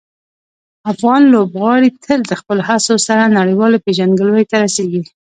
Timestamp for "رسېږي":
4.63-5.03